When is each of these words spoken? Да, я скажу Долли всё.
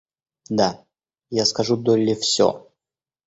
Да, 0.49 0.81
я 1.29 1.45
скажу 1.45 1.77
Долли 1.77 2.15
всё. 2.15 2.71